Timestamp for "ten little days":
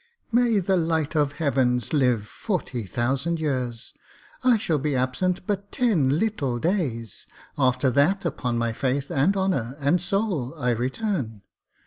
5.71-7.27